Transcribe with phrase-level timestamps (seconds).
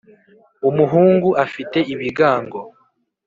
[0.69, 2.59] umuhungu afite ibigango